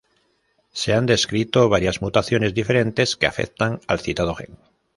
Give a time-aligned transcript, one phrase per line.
[0.73, 4.57] Se han descrito varias mutaciones diferentes que afectan al citado gen.